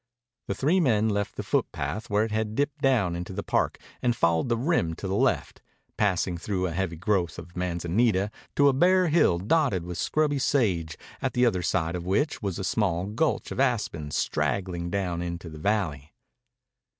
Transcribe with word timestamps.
The 0.47 0.55
three 0.55 0.79
men 0.79 1.09
left 1.09 1.35
the 1.35 1.43
footpath 1.43 2.09
where 2.09 2.25
it 2.25 2.55
dipped 2.55 2.81
down 2.81 3.15
into 3.15 3.33
the 3.33 3.43
park 3.43 3.77
and 4.01 4.15
followed 4.15 4.49
the 4.49 4.57
rim 4.57 4.95
to 4.95 5.07
the 5.07 5.13
left, 5.13 5.61
passing 5.95 6.39
through 6.39 6.65
a 6.65 6.71
heavy 6.71 6.95
growth 6.95 7.37
of 7.37 7.55
manzanita 7.55 8.31
to 8.55 8.67
a 8.67 8.73
bare 8.73 9.09
hill 9.09 9.37
dotted 9.37 9.83
with 9.85 9.99
scrubby 9.99 10.39
sage, 10.39 10.97
at 11.21 11.33
the 11.33 11.45
other 11.45 11.61
side 11.61 11.95
of 11.95 12.07
which 12.07 12.41
was 12.41 12.57
a 12.57 12.63
small 12.63 13.05
gulch 13.05 13.51
of 13.51 13.59
aspens 13.59 14.15
straggling 14.15 14.89
down 14.89 15.21
into 15.21 15.49
the 15.49 15.59
valley. 15.59 16.11